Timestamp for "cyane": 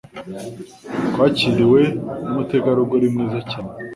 3.49-3.71